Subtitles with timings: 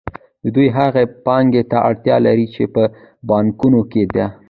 [0.55, 2.83] دوی هغې پانګې ته اړتیا لري چې په
[3.29, 4.25] بانکونو کې ده